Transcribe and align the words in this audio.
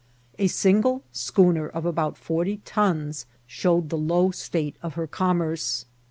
A 0.39 0.47
single 0.47 1.03
schooner 1.11 1.67
of 1.69 1.85
about 1.85 2.17
forty 2.17 2.57
tons 2.65 3.27
showed 3.45 3.89
the 3.91 3.99
low 3.99 4.31
state 4.31 4.75
of 4.81 4.95
her 4.95 5.05
commerce. 5.05 5.85